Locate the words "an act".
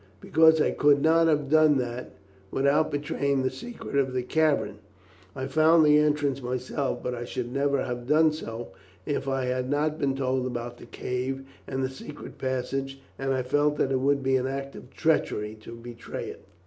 14.37-14.75